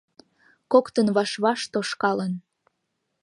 Коктын 0.71 1.07
ваш-ваш 1.15 1.59
тошкалын 1.73 2.33